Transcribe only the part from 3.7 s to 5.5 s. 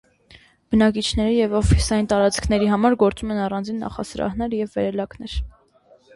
նախասրահներ և վերելակներ։